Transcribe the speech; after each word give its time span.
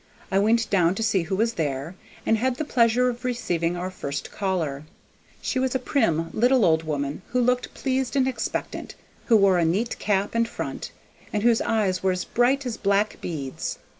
I 0.31 0.39
went 0.39 0.67
down 0.71 0.95
to 0.95 1.03
see 1.03 1.21
who 1.21 1.35
was 1.35 1.53
there, 1.53 1.93
and 2.25 2.39
had 2.39 2.55
the 2.55 2.65
pleasure 2.65 3.07
of 3.07 3.23
receiving 3.23 3.77
our 3.77 3.91
first 3.91 4.31
caller. 4.31 4.83
She 5.43 5.59
was 5.59 5.75
a 5.75 5.77
prim 5.77 6.31
little 6.33 6.65
old 6.65 6.81
woman 6.81 7.21
who 7.29 7.39
looked 7.39 7.75
pleased 7.75 8.15
and 8.15 8.27
expectant, 8.27 8.95
who 9.25 9.37
wore 9.37 9.59
a 9.59 9.63
neat 9.63 9.99
cap 9.99 10.33
and 10.33 10.47
front, 10.49 10.91
and 11.31 11.43
whose 11.43 11.61
eyes 11.61 12.01
were 12.01 12.13
as 12.13 12.25
bright 12.25 12.65
as 12.65 12.77
black 12.77 13.21
beads. 13.21 13.77